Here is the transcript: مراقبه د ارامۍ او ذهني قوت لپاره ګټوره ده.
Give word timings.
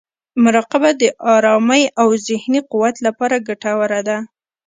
مراقبه 0.43 0.91
د 1.01 1.03
ارامۍ 1.35 1.83
او 2.01 2.07
ذهني 2.27 2.59
قوت 2.71 2.95
لپاره 3.05 3.43
ګټوره 3.47 3.99
ده. 4.07 4.17